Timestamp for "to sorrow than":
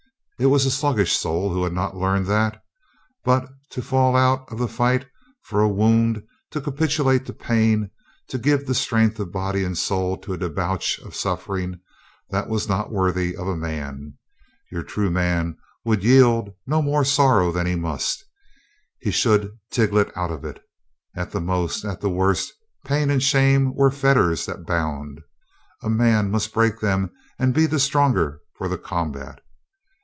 17.03-17.67